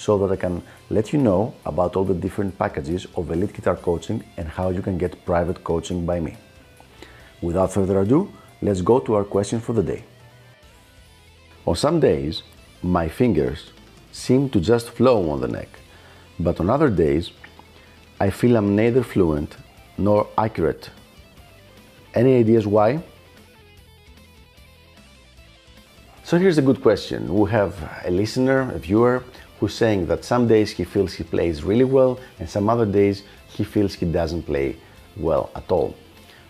[0.00, 3.76] so that I can let you know about all the different packages of Elite Guitar
[3.76, 6.36] Coaching and how you can get private coaching by me.
[7.42, 8.32] Without further ado,
[8.62, 10.02] let's go to our question for the day.
[11.66, 12.42] On some days,
[12.82, 13.72] my fingers
[14.10, 15.68] seem to just flow on the neck,
[16.38, 17.30] but on other days,
[18.18, 19.54] I feel I'm neither fluent
[19.98, 20.88] nor accurate.
[22.14, 23.02] Any ideas why?
[26.24, 27.34] So here's a good question.
[27.34, 27.74] We have
[28.06, 29.24] a listener, a viewer,
[29.60, 33.22] who's saying that some days he feels he plays really well and some other days
[33.46, 34.74] he feels he doesn't play
[35.18, 35.94] well at all.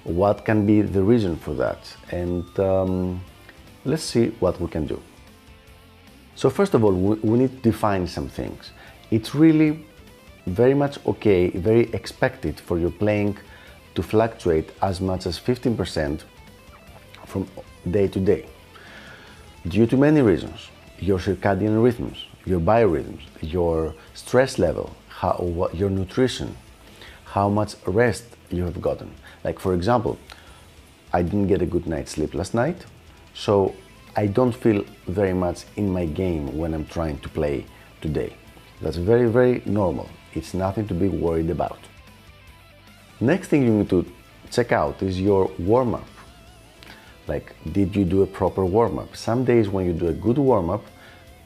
[0.04, 1.78] What can be the reason for that?
[2.12, 3.20] And um,
[3.84, 5.02] let's see what we can do.
[6.36, 8.70] So first of all, we, we need to define some things.
[9.10, 9.84] It's really
[10.46, 13.36] very much okay, very expected for your playing
[13.96, 16.22] to fluctuate as much as 15%
[17.26, 17.46] from
[17.90, 18.46] day to day
[19.68, 20.68] due to many reasons
[21.00, 26.56] your circadian rhythms, your biorhythms, your stress level, how, what, your nutrition,
[27.24, 29.10] how much rest you have gotten.
[29.44, 30.18] Like, for example,
[31.12, 32.84] I didn't get a good night's sleep last night,
[33.34, 33.74] so
[34.16, 37.66] I don't feel very much in my game when I'm trying to play
[38.00, 38.34] today.
[38.80, 40.08] That's very, very normal.
[40.34, 41.78] It's nothing to be worried about.
[43.20, 44.06] Next thing you need to
[44.50, 46.06] check out is your warm up.
[47.26, 49.14] Like, did you do a proper warm up?
[49.16, 50.84] Some days when you do a good warm up,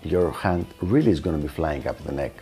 [0.04, 2.32] your hand really is going to be flying up the neck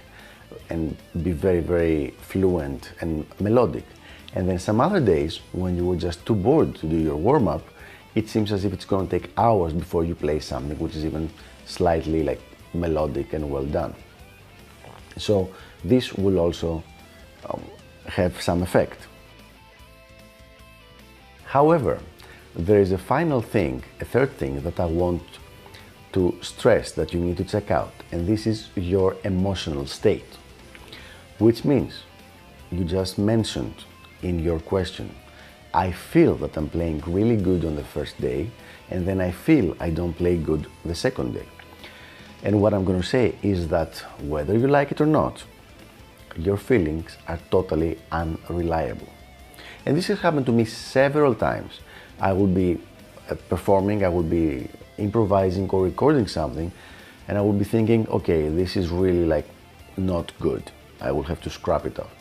[0.68, 3.84] and be very, very fluent and melodic.
[4.34, 7.48] And then some other days when you were just too bored to do your warm
[7.48, 7.62] up,
[8.14, 11.04] it seems as if it's going to take hours before you play something which is
[11.04, 11.30] even
[11.66, 12.40] slightly like
[12.74, 13.94] melodic and well done.
[15.16, 15.50] So
[15.84, 16.82] this will also
[17.48, 17.62] um,
[18.06, 19.06] have some effect.
[21.44, 22.00] However,
[22.54, 25.22] there is a final thing, a third thing that I want
[26.12, 30.36] to stress that you need to check out, and this is your emotional state,
[31.38, 32.02] which means
[32.70, 33.84] you just mentioned
[34.22, 35.14] in your question,
[35.74, 38.50] I feel that I'm playing really good on the first day,
[38.90, 41.46] and then I feel I don't play good the second day.
[42.42, 45.44] And what I'm going to say is that whether you like it or not,
[46.36, 49.08] your feelings are totally unreliable.
[49.86, 51.80] And this has happened to me several times
[52.20, 52.78] I will be
[53.30, 54.68] uh, performing, I will be
[54.98, 56.72] improvising or recording something,
[57.28, 59.48] and I would be thinking, okay, this is really like
[59.96, 60.70] not good.
[61.00, 62.12] I will have to scrap it off.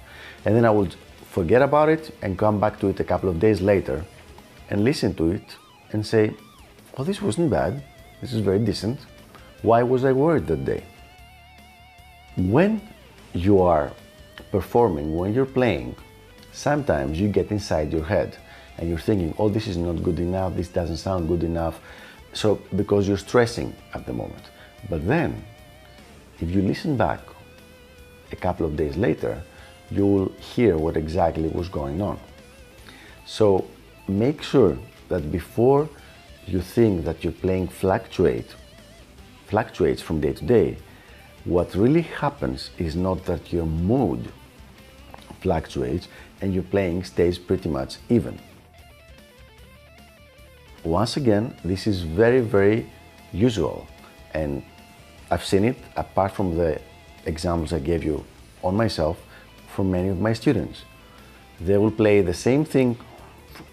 [0.45, 0.95] And then I would
[1.29, 4.03] forget about it and come back to it a couple of days later
[4.69, 5.55] and listen to it
[5.91, 6.35] and say,
[6.97, 7.83] oh, this wasn't bad.
[8.21, 8.99] This is very decent.
[9.61, 10.83] Why was I worried that day?
[12.37, 12.81] When
[13.33, 13.91] you are
[14.51, 15.95] performing, when you're playing,
[16.51, 18.37] sometimes you get inside your head
[18.77, 21.79] and you're thinking, oh, this is not good enough, this doesn't sound good enough.
[22.33, 24.43] So, because you're stressing at the moment.
[24.89, 25.43] But then,
[26.39, 27.19] if you listen back
[28.31, 29.41] a couple of days later,
[29.89, 32.19] you will hear what exactly was going on.
[33.25, 33.67] So,
[34.07, 34.77] make sure
[35.09, 35.89] that before
[36.47, 38.55] you think that your playing fluctuate,
[39.47, 40.77] fluctuates from day to day,
[41.43, 44.31] what really happens is not that your mood
[45.41, 46.07] fluctuates
[46.39, 48.39] and your playing stays pretty much even.
[50.83, 52.89] Once again, this is very, very
[53.31, 53.87] usual
[54.33, 54.63] and
[55.29, 56.81] I've seen it apart from the
[57.25, 58.25] examples I gave you
[58.63, 59.17] on myself
[59.67, 60.83] for many of my students.
[61.59, 62.97] They will play the same thing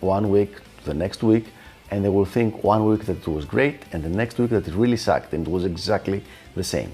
[0.01, 1.47] one week, to the next week,
[1.91, 4.69] and they will think one week that it was great and the next week that
[4.69, 6.23] it really sucked and it was exactly
[6.55, 6.93] the same.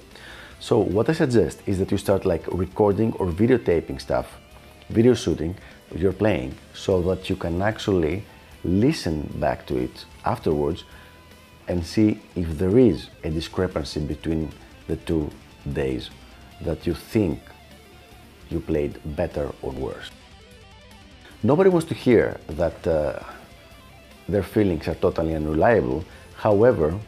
[0.60, 4.38] So what I suggest is that you start like recording or videotaping stuff,
[4.88, 5.56] video shooting
[5.94, 8.24] you're playing so that you can actually
[8.64, 10.84] listen back to it afterwards
[11.68, 14.50] and see if there is a discrepancy between
[14.86, 15.30] the two
[15.72, 16.10] days
[16.62, 17.40] that you think
[18.50, 20.10] you played better or worse.
[21.42, 23.20] Nobody wants to hear that uh,
[24.28, 26.04] their feelings are totally unreliable.
[26.36, 26.98] However,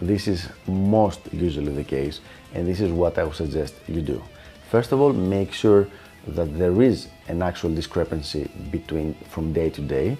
[0.00, 2.20] this is most usually the case,
[2.54, 4.22] and this is what I would suggest you do.
[4.70, 5.88] First of all, make sure
[6.26, 10.16] that there is an actual discrepancy between from day to day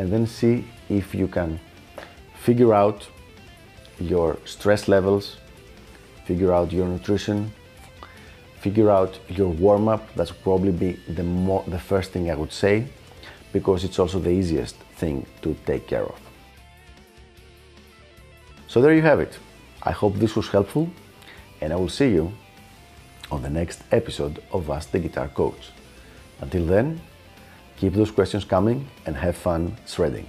[0.00, 1.60] and then see if you can
[2.32, 3.06] figure out
[4.00, 5.36] your stress levels,
[6.24, 7.52] figure out your nutrition,
[8.60, 10.02] figure out your warm up.
[10.14, 12.86] That's probably be the, mo- the first thing I would say
[13.52, 16.18] because it's also the easiest thing to take care of.
[18.68, 19.38] So there you have it.
[19.82, 20.88] I hope this was helpful
[21.60, 22.32] and I will see you
[23.30, 25.72] on the next episode of Ask the Guitar Coach.
[26.40, 27.02] Until then,
[27.80, 30.26] keep those questions coming and have fun shredding.